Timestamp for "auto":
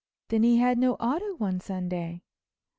0.95-1.37